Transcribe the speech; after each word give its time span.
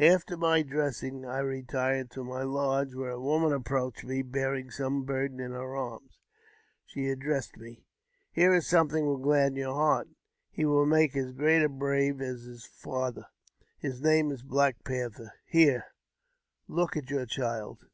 After 0.00 0.38
my 0.38 0.62
dressing, 0.62 1.26
I 1.26 1.40
retired 1.40 2.10
to 2.12 2.24
my 2.24 2.42
lodge, 2.42 2.94
when 2.94 3.10
a 3.10 3.20
woman 3.20 3.52
approached 3.52 4.02
me 4.02 4.22
bearing 4.22 4.70
some 4.70 5.04
burden 5.04 5.40
in 5.40 5.52
her 5.52 5.76
arms. 5.76 6.18
She 6.86 7.08
addressed 7.08 7.58
me:" 7.58 7.84
Here 8.32 8.54
is 8.54 8.66
something 8.66 9.04
will 9.04 9.18
gladden 9.18 9.56
your 9.56 9.74
heart; 9.74 10.08
he 10.50 10.64
will 10.64 10.86
make 10.86 11.14
as 11.14 11.32
great 11.32 11.62
a 11.62 11.68
brave 11.68 12.22
as 12.22 12.44
his 12.44 12.64
father: 12.64 13.26
his 13.78 14.00
name 14.00 14.30
is 14.30 14.42
Black 14.42 14.84
Panther. 14.84 15.34
Here, 15.44 15.84
look 16.66 16.96
at 16.96 17.10
your 17.10 17.26
child." 17.26 17.84